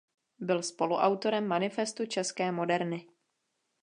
[0.39, 3.07] Byl spoluautorem "Manifestu České moderny".